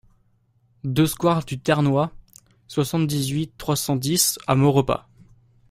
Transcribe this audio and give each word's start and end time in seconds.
deux 0.83 1.05
square 1.05 1.45
du 1.45 1.59
Ternois, 1.59 2.11
soixante-dix-huit, 2.67 3.53
trois 3.59 3.75
cent 3.75 3.95
dix 3.95 4.39
à 4.47 4.55
Maurepas 4.55 5.07